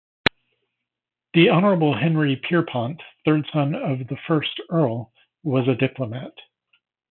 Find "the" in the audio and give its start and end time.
1.35-1.51, 4.07-4.17